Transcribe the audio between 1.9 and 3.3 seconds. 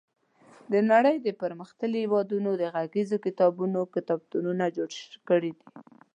هېوادونو د غږیزو